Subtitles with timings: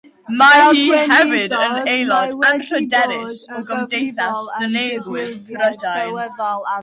[0.37, 6.19] Mae hi hefyd yn Aelod Anrhydeddus o Gymdeithas Ddyneiddwyr Prydain.